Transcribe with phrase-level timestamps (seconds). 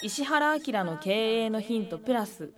[0.00, 2.52] 石原明の経営のヒントプラス。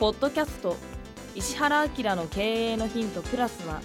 [0.00, 0.76] ポッドキャスト
[1.36, 3.80] 石原明の経営のヒントプラスは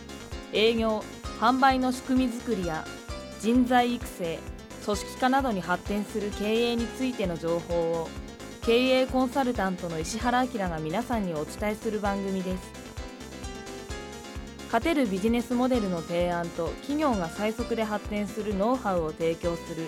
[0.51, 1.03] 営業
[1.39, 2.83] 販売の仕組み作りや
[3.39, 4.39] 人材育成
[4.83, 8.09] 組織化などに発展する経営についての情報を
[8.67, 12.69] 経営コンサルタントの石原明が皆さんにお伝えする番組です。
[14.65, 19.87] 勝てるビジネスモデルの提案と企業が最速で発展するノウハウを提供する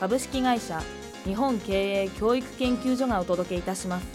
[0.00, 0.82] 株式会社
[1.24, 4.06] 日本経営教育研究所がお届けいたします。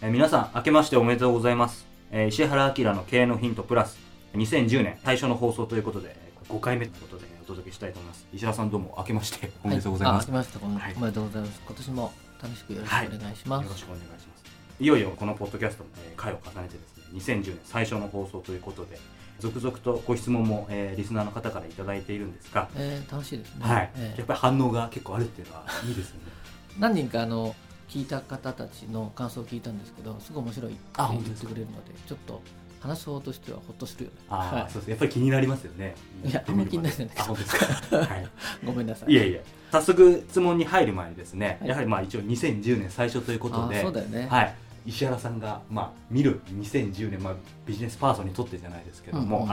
[0.00, 3.98] え皆さん明けましておめでとうございます、えー石原明の経営のヒントプラス
[4.34, 6.14] 2010年最初の放送ということで
[6.48, 8.28] 5回目ということでお届けしたいと思います。
[8.32, 11.60] 石原さんどうも明けましておめでとうございます、あ、明けましておめでとうございます。
[11.66, 13.64] 今年も楽しくよろしくお願いします。
[13.64, 14.44] よろしくお願いします。
[14.78, 18.96] いよいよこのポッドキャストも、えー回を重ねてですね2010年最初の放送ということで
[19.40, 23.66] 続々とご質問も、えーリスナーの方からいただいているんですが、えー楽しいですね。
[23.66, 24.18] はい、えー。
[24.18, 26.32] やっぱり反応が結構あるっていうのはいいですよね。
[26.78, 27.56] 何人かあの
[27.88, 32.40] 聞いた方たちの感想を聞いたんですけど、すごい面白いってあ言ってくれるので、ちょっと
[32.80, 34.10] 話す方としてはほっとするよ。
[34.10, 34.16] ね。
[34.28, 34.70] ああ、はい。
[34.70, 34.90] そうです。
[34.90, 35.94] やっぱり気になりますよね。
[36.24, 37.56] いやあんま気にならないあ本当です
[37.90, 37.96] か？
[37.96, 38.28] はい。
[38.64, 39.12] ごめんなさい。
[39.12, 41.68] いえいえ早速質問に入る前にですね、はい。
[41.70, 44.28] やはりまあ一応2010年最初ということであそうだよね。
[44.30, 44.54] はい、
[44.86, 47.34] 石原さんが、まあ、見る2010年、まあ、
[47.66, 49.48] ビジネスパーソンにとってじゃないですけども、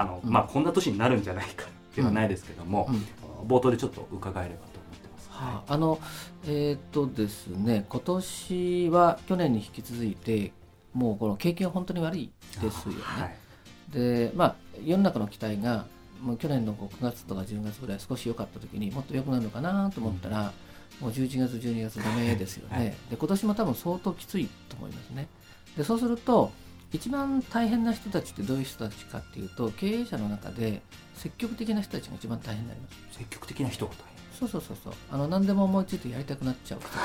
[0.51, 3.47] こんな年になるんじゃないかっていうのはないですけども、うん。
[3.47, 4.70] 冒頭でちょっと伺えれば。
[5.41, 5.99] はあ、あの
[6.45, 10.53] えーっとですね、今年は去年に引き続いて、
[10.93, 13.01] もうこの景気が本当に悪いですよね。
[13.01, 13.35] はい。
[13.91, 15.85] でまあ世の中の期待が
[16.21, 20.53] もう去年の9月とか10月ぐらい少し良かった時にもっと良くなるのかなと思ったら、
[20.99, 22.85] もう11月12月ダメですよね、はい。
[23.09, 25.27] で今年も多分相当きついと思いますね。
[25.75, 26.51] でそうすると
[26.93, 30.81] 一番大変な人たちってどういう人たちかっていうと経営者の中で
[31.15, 33.17] 積極的な人たちが一番大変になります。
[33.17, 33.89] 積極的な人
[34.41, 34.93] そうそうそうそう。
[35.11, 36.95] あの何でも思いついてやりたくなっちゃう人た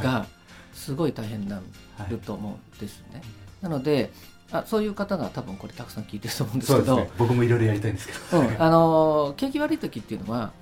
[0.00, 0.26] ちが
[0.72, 1.60] すごい大変にな
[2.08, 3.22] ると思うんですね。
[3.60, 4.10] なので
[4.50, 7.12] あそういう方が多分これたくさん聞いてると思うんですけどそうですね。
[7.18, 10.52] 僕もいろいろやりたいんですけど、うん、あの景気悪い時っていうのは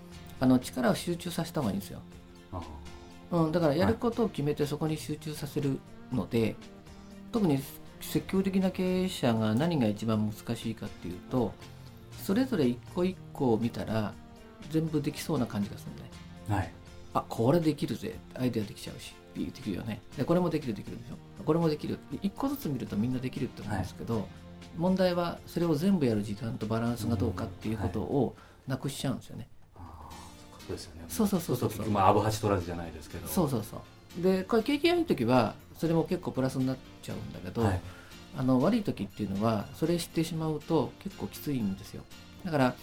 [0.40, 2.00] あの力を集中させた方がいいんですよ、
[2.52, 2.60] あ。
[3.30, 5.78] うん、だからやることを決めてそこに集中させる
[6.12, 6.56] ので、
[7.30, 7.62] 特に
[8.00, 11.52] 積極的な経営者が何が一番難しいかっていうと
[12.22, 14.14] それぞれ一個一個を見たら
[14.70, 16.56] 全部できそうな感じがするね。
[16.56, 16.72] はい。
[17.14, 18.14] あこれできるぜ。
[18.34, 19.14] アイデアできちゃうし。
[19.34, 20.00] できるよね。
[20.16, 21.44] でこれもできるできるでしょ。
[21.44, 21.98] これもできる。
[22.20, 24.26] 一個ずつ見るとみんなできるって思うんですけど、
[24.76, 31.04] 問題はそれを全部やる時間とバランスがどうかっていうことをなくしちゃうんですよね、あーそうですよね。
[31.08, 33.26] そうそうそうそう結局まあアブハチ取らずじゃないですけど。
[33.26, 33.82] そうそうそ
[34.18, 37.80] うでこれ景気がいい時はそれも結構プラスになっちゃうんだけど、はい。
[38.36, 42.02] あの悪い時っていうのはそれ知ってしまうと結構きついんですよ。
[42.44, 42.74] だから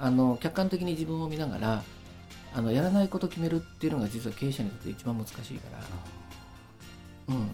[0.00, 1.82] あの客観的に自分を見ながら
[2.54, 5.68] あのやらないことを決めるっていうのが実は経営者にとって一番難しいか
[7.28, 7.50] ら、うん、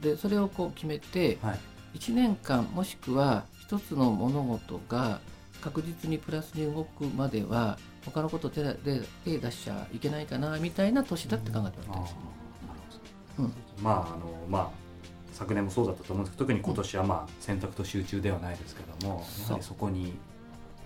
[0.00, 1.58] でそれをこう決めてはい。
[1.94, 5.20] 1年間もしくは一つの物事が
[5.60, 12.16] 確実にプラスに動くまでは他のこと手で手出しちゃいけないかなみたいな年だって考えてもらったすよ、
[13.38, 13.42] あー。
[13.42, 13.82] なるほど。
[13.82, 14.70] まああのまあ
[15.32, 20.14] 昨年もそうだったと思うんですけど特に今年はまあ選択と集中ではないですけども、そうやはりそこに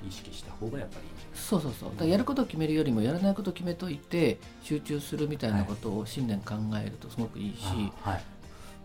[0.06, 1.38] 意識した方がやっぱりいいんじゃない？
[1.38, 1.90] そうそうそう。
[1.96, 7.62] だやることを決めるよりもやらないことを決めといて集中するみたいなことを新年考えるとすごくいいし
[8.04, 8.24] あはい。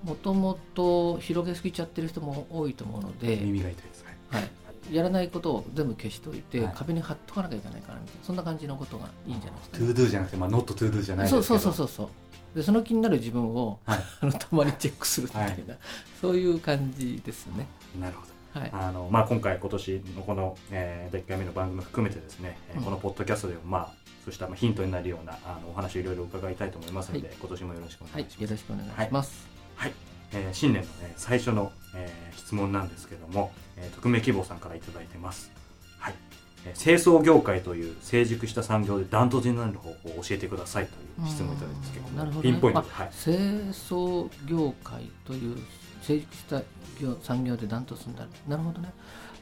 [0.04, 4.18] もともと広げすぎちゃってる人も多いと思うので、耳が痛いですね。
[4.30, 6.74] はい、やらないことを全部消しといて、はい。
[6.76, 12.12] 壁に貼っとかなきゃいけないかなみたいなそんな感じのことがいいんじゃないですかね、 To Do じゃなくてまあ Not To Do じゃないですけどそうそうそうそうそ
[12.56, 15.78] うでその気になる自分をはいあのたまにチェックするみたいな、はい
[16.20, 17.68] そういう感じですね
[18.00, 18.70] なるほどはい。
[18.74, 22.82] あのまあ、今回、今年のこの、えー、第1回目の番組も含めてですね、えん。
[22.82, 23.92] このポッドキャストでも、まあ、
[24.26, 27.38] そうしたまあヒントになるようなあのお話をいろいろ伺いたいと思いますので、はい。
[27.40, 28.42] 今年もよろしくおはい願いします。
[28.44, 29.94] よろしくお願いします、はい。
[30.34, 35.52] えー新年の、ね、最初の、えー質問なんですけども、えー匿名希望さんからいただいてます。
[35.98, 36.14] はい。
[36.14, 36.41] えー
[36.76, 40.92] 清掃業界という成熟した産業でダントツになる方法を教えてくださいと
[41.24, 41.94] いう質問をいただいてます。
[41.94, 42.52] けどうんなるほどね。
[42.52, 42.82] ピンポイント。
[42.82, 43.36] で、まはい、清
[43.72, 45.58] 掃業界という
[46.02, 46.62] 成熟した
[47.02, 48.30] 業産業でダントツになる。
[48.48, 48.94] なるほどね。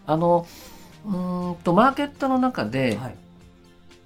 [0.05, 0.47] あの
[1.05, 3.15] うーんとマーケットの中ではい。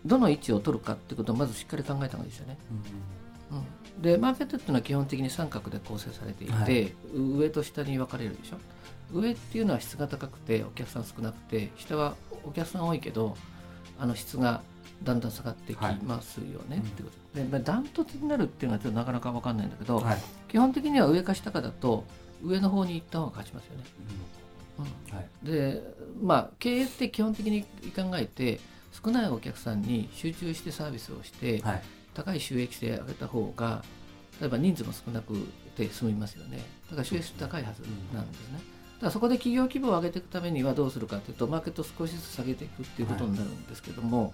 [0.06, 2.58] どの位置を取るかってことをまずしっかり考えた方がいいですよね、
[3.96, 6.94] うん、でマーケットっていうのは基本的に三角で構成されていて、はい。
[7.16, 8.58] 上と下に分かれるでしょ。
[9.14, 12.16] 上っていうのは質が高くてお客さん少なくて下は
[12.46, 13.36] お客さん多いけど
[14.00, 14.62] あの質が
[15.04, 20.18] だんだん下がってきますよね、っていうことでまあダントツになるっていうのはちょっとなかなか分かんないんだけど、はい。
[20.50, 22.06] 基本的には上か下かだと
[22.44, 23.84] 上の方に行った方が勝ちますよね。
[24.80, 25.18] うん。
[25.18, 25.28] はい。
[25.44, 25.82] で
[26.22, 28.60] まあ経営って基本的に考えて
[29.04, 31.82] 少ないお客さんに集中してサービスをして、はい。
[32.14, 33.84] 高い収益性上げた方が
[34.40, 35.34] 例えば人数も少なく
[35.76, 36.60] て済みますよね。
[36.90, 37.82] だから収益性高いはず
[38.14, 38.60] なんですね、
[39.04, 44.34] だそこで企業規模を上げていくためにはどうするかというとマーケットを少しずつ下げていくっていうことになるんですけども、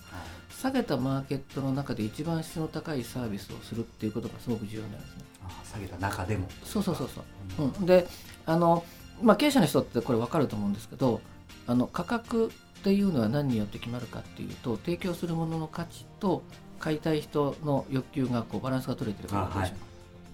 [0.49, 5.23] 下げたマーケットの中で一番質の高いサービスをするっていうことがすごく重要なんですね。
[5.43, 6.47] あ下げた中でも。
[6.63, 7.67] そうそうそうそう。
[7.67, 8.07] うん、で
[8.45, 8.83] あの、
[9.21, 11.21] まあ、経営者の人ってこれ分かると思うんですけど
[11.67, 12.49] あの価格っ
[12.83, 16.43] ていうのは何によって決まるかっていうと提供するものの価値と
[16.79, 19.73] 買いたい人の欲求がこうバランスが取れてるからあはい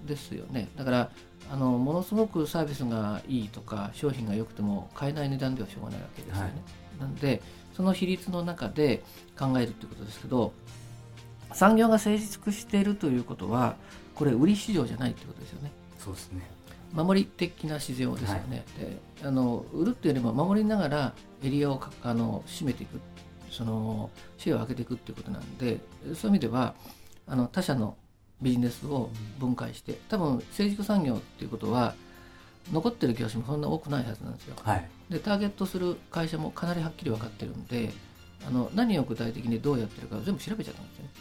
[0.05, 0.69] ですよね。
[0.75, 1.11] だから
[1.51, 6.99] あのものすごくサービスがいいとか商品が良くても買えない値段ではしょうがないわけですよね、はい。
[7.01, 7.41] なんで
[7.75, 9.03] その比率の中で
[9.37, 10.53] 考えるっていうことですけど
[11.53, 13.75] 産業が成熟しているということは
[14.15, 15.71] これ売り市場じゃないってことですよね。
[15.99, 16.49] そうですね。
[16.93, 18.97] 守り的な市場ですよね、で
[19.27, 21.13] あの売るっていうよりも守りながら
[21.43, 23.01] エリアをかあの占めていく
[23.51, 26.73] そのシェアを上げていくっていうことなんでそういう意味では
[27.27, 27.97] あの他社の
[28.45, 29.09] ビジネスを
[29.39, 31.95] 分解して多分成熟産業っていうことは
[32.71, 34.55] 残ってる業種もそんな多くないはずなんですよ。
[34.63, 34.89] はい。
[35.09, 37.91] でターゲットする会社もかなりはっきり分かってるんで
[38.47, 41.11] あの何を具体的にどうやってるか全部調べちゃったんですよね。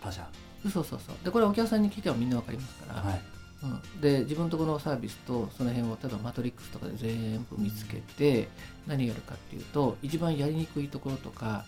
[0.00, 0.28] 他社。
[0.62, 1.16] そうそうそう。
[1.24, 3.20] でこれお客さんに聞けばみんな分かりますから、はい。
[3.64, 3.66] う
[3.98, 8.48] ん、で自分のところのサービスとその辺を例えばマトリックスとかで全部見つけて
[8.86, 11.64] 何やるかっていうと一番やりにくいところとか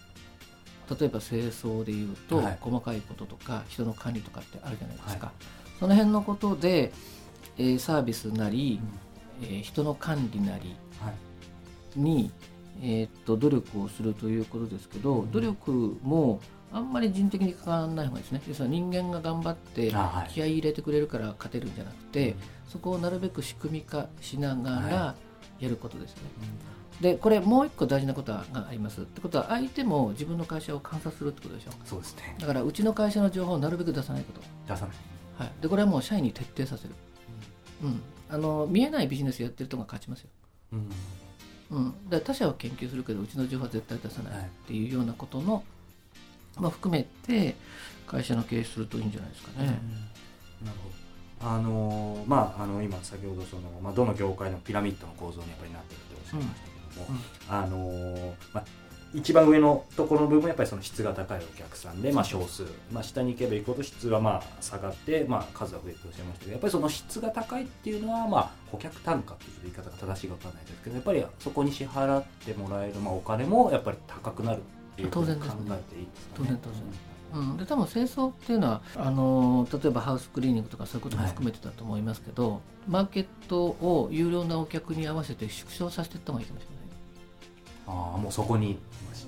[0.99, 2.59] 例えば清掃でいうと、はい。
[2.61, 5.33] 細かいこととか人の管理とかってあるじゃないですか、
[5.79, 6.93] その辺のことで、
[7.59, 8.81] えーサービスなり、
[9.43, 12.01] えー人の管理なりはい。
[12.01, 12.31] に、
[12.83, 16.41] えーっと努力をするということですけど、努力も
[16.73, 18.43] あんまり人的に関わらない方がいいですね。
[18.47, 19.91] 要するに人間が頑張って
[20.33, 22.37] 気合い入れてくれるから勝てるんじゃなくて、
[22.69, 25.15] そこをなるべく仕組み化しながらは
[25.59, 26.23] やることですね。
[27.01, 29.03] でこれもう一個大事なことがあります。
[29.03, 31.71] ってことは相手も自分の会社を観察するってことでしょ。
[31.85, 32.37] そうですね。
[32.39, 34.97] だからうちの会社の情報をなるべく出さないこと、出さない。
[35.39, 36.95] はい、でこれはもう社員に徹底させる、
[37.83, 40.29] うん、あの見えないビジネスやってる人が勝ちますよ、
[40.73, 40.91] うん。
[41.71, 45.65] うん、だから他社は研究するけどうちの情報は絶対出さないっていうようなことの、
[46.59, 47.57] まあ、含めて
[48.07, 49.67] 会社の経営するといいんじゃないですかね。
[49.67, 49.79] なる
[50.83, 50.95] ほど
[51.43, 58.65] あのーまああの今先ほどその、まあ、どの業界のピラミッドの構造にやっぱりなってるっておっしゃいましたけども、あのーまあ
[59.13, 74.61] 一番上のところの部分はやっぱりその質が高いお客さんで、まあ、少数、まあ、下に行けば行くほど質はまあ下がって、まあ、数は増えておっしゃいましたけどやっぱりその質が高いっていうのは、まあ、顧客単価っていう言い方が正しいか分かんないですけどやっぱりそこに支払ってもらえる、まあ、お金もやっぱり高くなるっ
[74.95, 76.37] ていうふうに考えていいですかね。
[76.37, 76.81] 当然当然
[77.35, 86.81] うん、で多分清掃っていうのはあの例えばハウスクリーニングとかそういうことも含めてだと思いますけど、マーケットを有料なお客に合わせて縮小させていった方がいいかもしれない。
[87.87, 88.79] ああもうそこに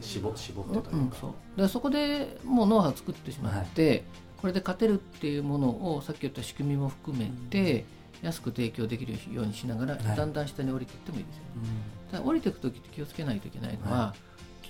[0.00, 1.60] 絞絞ってというか、うんそう。
[1.60, 4.04] でそこでもうノウハウを作ってしまって、
[4.40, 7.84] これで勝てるっていうものをさっき言った仕組みも含めて、
[8.22, 10.16] 安く提供できるようにしながら、はい。
[10.16, 11.49] だんだん下に降りていってもいいですよね。
[11.56, 11.58] う
[12.08, 12.10] ん。
[12.10, 14.14] ただ降りていく時って気をつけないといけないのは、は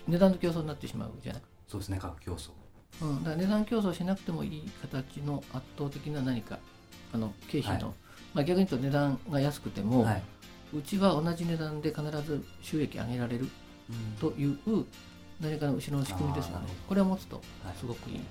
[0.08, 1.42] 値段の競争になってしまうじゃない。
[1.68, 2.50] そうですね価格競争
[3.00, 6.58] うん、だから値段競争しなくてもいい形の圧倒的な何か
[7.12, 7.96] あの経費の、はい。
[8.34, 10.22] まあ、逆に言うと値段が安くても、はい、
[10.76, 13.48] うちは同じ値段で必ず収益上げられる
[14.20, 14.58] という
[15.40, 16.66] 何かの後ろの仕組みですよね。
[16.88, 17.76] これを持つとはい。
[17.78, 18.22] すごくいい,、いい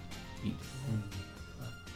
[0.53, 1.31] ですね、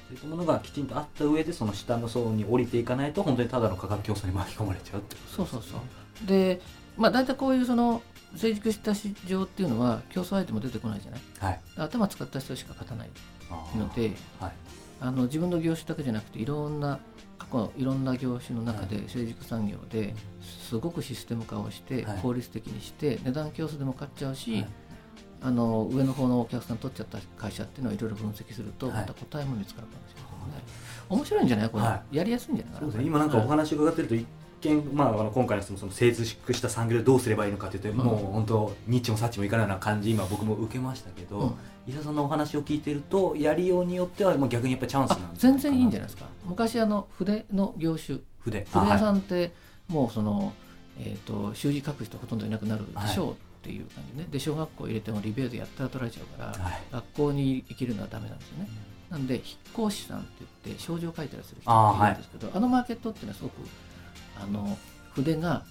[0.07, 5.79] そういったものがきちんとあった上でその下の層に降りていかないと本当にただの価格競争に巻き込まれちゃうってことそうそうそう
[6.23, 6.61] で
[6.97, 8.01] まあ大体こういうその
[8.35, 11.21] 成熟した市場っていうのは競争相手も出てこないじゃない？
[11.39, 11.59] はい。
[11.77, 13.09] 頭使った人しか勝たない
[13.77, 14.51] のではい。
[15.01, 16.99] あの自分の業種だけじゃなくていろんな
[17.37, 22.17] 過去いろんな業種の中で成熟産業ですごくシステム化をしてはい。
[22.21, 24.67] 効率的にして値段競争でも勝っちゃうし、はい。
[25.41, 28.95] あの上の方のお客さん取っちゃった会社っていうのをいろいろ分析するとはい。
[28.95, 30.31] また答えも見つかるかもしれない。
[30.57, 30.63] ね、
[31.09, 31.69] 面白いんじゃない？
[31.69, 32.73] これ、はやりやすいんじゃない？
[32.75, 33.05] かなそうですね。
[33.07, 34.25] 今なんかお話伺ってると一
[34.69, 37.97] 見、まあ、あの今回のそのその成熟した産業でどうすればいいのかというと、うん。
[37.97, 41.53] もう本当ニッチもサッチもいかないような感じ今僕も受けましたけど、うん。
[41.87, 46.29] 伊沢さんのお話を聞いてるとやりようによってはもう逆にやっぱチャンスあなん全然いいんじゃないいですか。
[46.45, 48.19] 昔あの筆の業種。
[48.39, 48.65] 筆。
[48.71, 49.53] 筆屋さんんって
[49.87, 50.53] もうその、
[50.99, 56.81] えー、と習字書く人ほとんどいなくなるでしょうっていう感じね、で小学校入れてもリベートやったら取られちゃうから、はい。
[56.91, 58.69] 学校に生きるのはダメなんですよね。
[59.09, 60.27] なんで引っ越しさんって
[60.65, 63.53] 言って症状書いたりする人あーっているんですけどあ,、のマーケットっていうのはすごく
[64.41, 64.77] あの
[65.13, 65.63] 筆が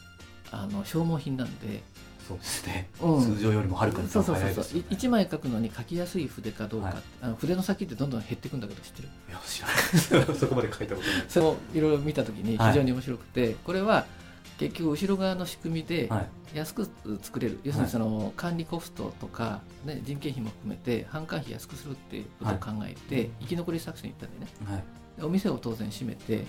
[0.50, 1.82] あの消耗品なんで。
[2.26, 3.36] そうですね、うん。
[3.36, 4.78] 通常よりもはるかにそうそう早そそう。
[4.78, 5.10] いうですよね。
[5.10, 6.96] 1枚書くのに書きやすい筆かどうかはい。
[7.20, 9.08] あの筆の先ってどんどん減っていくんだけど知ってる？
[9.28, 10.34] いや知らない。
[10.38, 11.24] そこまで書いたことない。
[11.28, 14.06] それをいろいろ見た時に非常に面白くて、これは
[14.58, 16.28] 結局後ろ側の仕組みではい。
[16.56, 16.88] 安く
[17.20, 24.52] 作れる、要するにその管理コストとか、ね、人件費も含めて販管費安くするっていうことを考えて、生き残り作戦に行ったんでね。
[24.72, 24.84] はい。
[25.18, 26.44] でお店を当然閉めて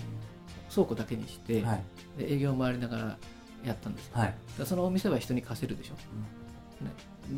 [0.76, 1.82] 倉庫だけにして、はい。
[2.18, 3.18] で営業を回りながら
[3.64, 4.12] やったんですよ。
[4.14, 4.34] はい。
[4.58, 5.94] でそのお店は人に貸せるでしょ、
[6.84, 6.90] ね、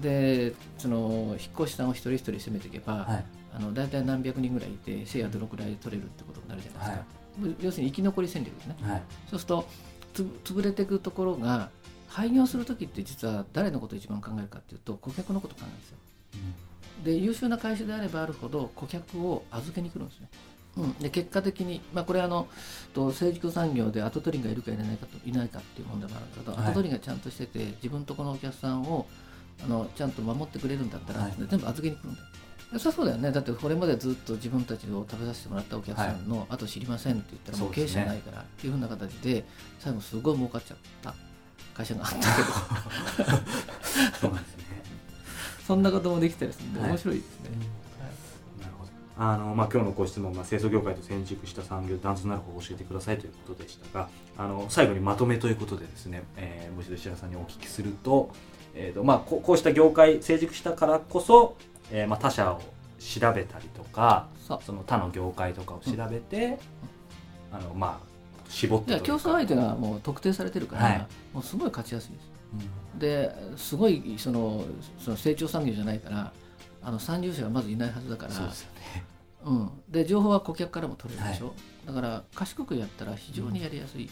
[0.03, 3.25] でその引っ越しさんを一人一人攻めていけば、はい。
[3.55, 8.77] あの大体何百人ぐらいいてシェアどのくらい取れるってことになるじゃないですか、は要するに生き残り戦略ですね。
[8.83, 9.03] はい。
[9.31, 9.69] そうすると
[10.15, 11.71] つ潰れていくところが
[12.09, 15.97] 廃業する時って実は誰のことを一番考えるかっていうと顧客のことを考えるんですよ。
[17.05, 20.29] で優秀な会社であればあるほど顧客を預けに来るんですね、
[20.77, 22.47] うん、で結果的に、まあ、これはあの
[22.95, 26.67] と成熟産業で後取りがいるかいないかといないかっていう問題もあるんだけど、はい。
[26.69, 29.07] 後取りがちゃんとしてて自分とこのお客さんを
[29.65, 31.33] あのちゃんと守ってくれるんだったら、はい。
[31.37, 32.27] 全部預けに来るんだよ。
[32.73, 33.33] でそりゃそうだよね。
[33.33, 39.45] だってこれまでずっと自分たちを食べさせてもらったお客さんの、あと知りませんって言ったらもう経営者ないからっていうふうな形で
[39.79, 41.15] 最後すごい儲かっちゃった
[41.75, 42.23] 会社があったけ
[43.23, 43.39] ど。
[44.21, 44.65] そうなんですね。
[45.67, 46.91] そんなこともできたりするんではい。
[46.91, 47.51] 面白いですね、
[49.19, 54.09] あの、まあ、今日のご質問が清掃業界と成熟した産業ダンスなる方を教えてくださいということでしたが
[54.39, 58.31] あの最後にまとめということでですね、えー、もう一度石原さんにお聞きすると,、
[58.75, 61.57] えーとまあ、ここうした業界成熟したからこそ、
[61.91, 62.63] えーまあ、他社を
[63.01, 64.29] 調べたりとか
[64.65, 66.59] その他の業界とかを調べて、
[67.53, 68.09] あのまあ
[68.49, 71.07] 絞って競争相手がもう特定されてるから、はい。
[71.35, 72.31] もうすごい勝ちやすいです。
[72.95, 72.99] うん。
[72.99, 74.65] ですごいその
[74.99, 76.33] その成長産業じゃないから
[76.83, 78.33] あの参入者がまずいないはずだから。
[78.33, 79.05] そうですよね。
[79.45, 81.55] うん、で情報は顧客からも取れるでしょ、
[81.87, 84.11] だから賢くやったら非常にやりやすい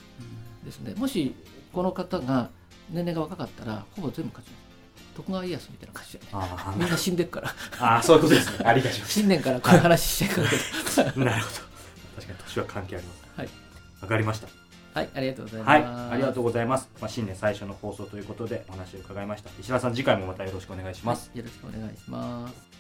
[0.65, 1.35] ですね、もし
[1.73, 2.49] この方が
[2.91, 4.67] 年齢が若かったらほぼ全部勝ちます。
[5.17, 7.55] 徳川家康みたいな感じであみんな死んでっから。
[7.81, 8.65] ああそういうことですね。
[8.65, 9.13] ありがとうございます。
[9.13, 10.47] 新年からこの話しちゃう
[11.05, 11.57] けど なるほど。
[12.17, 13.25] 確かに年は関係あります。
[13.37, 13.49] はい、
[14.03, 14.66] わかりました
[14.97, 16.89] はい、ありがとうございますはい、ありがとうございます。
[17.03, 19.51] まあ、新年最初の放送ということでお話を伺いました。
[19.61, 21.29] 石原さん、次回もまたよろしくお願いします。
[21.29, 22.77] はいよろしくお願いします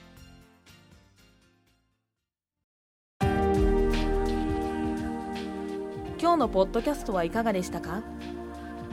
[6.19, 8.03] 今日のポッドキャストはいかがでしたか？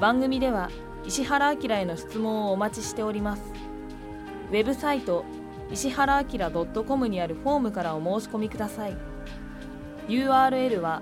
[0.02, 0.70] 番組では
[1.06, 3.44] 石原明への質問をお待ちしております
[4.52, 5.24] ウェブサイト
[5.72, 8.98] 石原明 .com にあるフォームからお申し込みください
[10.10, 11.02] URL は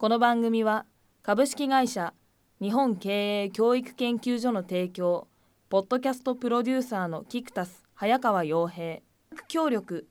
[0.00, 0.86] この番組は
[1.24, 2.14] 株式会社
[2.62, 5.26] 日本経営教育研究所の提供
[5.70, 9.00] ポッドキャストプロデューサーのキクタス早川洋平
[9.48, 10.06] 協力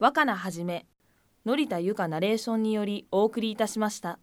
[0.00, 0.86] 若菜はじめ、
[1.46, 4.18] 則田由香ナレーションによりお送りいたしました。